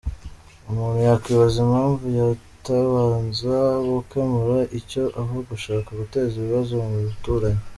Umuntu 0.69 0.99
yakwibaza 1.09 1.57
impamvu 1.65 2.05
batabanza 2.29 3.55
gukemura 3.89 4.57
icyo 4.79 5.03
aho 5.21 5.35
gushaka 5.49 5.89
guteza 5.99 6.33
ibibazo 6.37 6.71
mu 6.81 6.87
baturanyi! 7.07 7.61